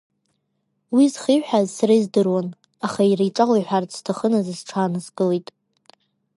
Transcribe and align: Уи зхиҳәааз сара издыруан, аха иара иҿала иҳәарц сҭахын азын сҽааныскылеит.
Уи 0.95 1.05
зхиҳәааз 1.13 1.67
сара 1.77 1.93
издыруан, 1.99 2.47
аха 2.85 3.01
иара 3.09 3.23
иҿала 3.29 3.55
иҳәарц 3.59 3.91
сҭахын 3.97 4.33
азын 4.39 4.57
сҽааныскылеит. 4.59 5.47